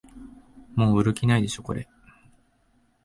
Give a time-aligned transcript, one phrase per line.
[0.73, 1.87] もう売る気ないでしょこれ